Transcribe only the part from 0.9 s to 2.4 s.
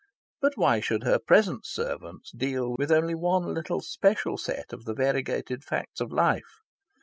her present servants